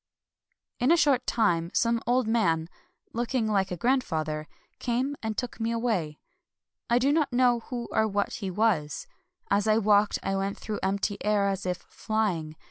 [0.79, 2.69] ^ In a short time some old man,—
[3.13, 4.47] looking like a grandfather—
[4.85, 6.17] came and took me away.
[6.89, 9.05] I do not know who or what he was.
[9.51, 12.55] As I walked I went through empty air as if flying.